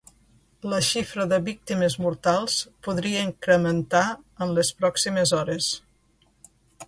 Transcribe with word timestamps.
La 0.69 0.77
xifra 0.85 1.25
de 1.33 1.37
víctimes 1.49 1.97
mortals 2.05 2.55
podria 2.87 3.21
incrementar 3.27 4.03
en 4.47 4.55
les 4.57 4.75
pròximes 4.83 5.35
hores. 5.41 5.69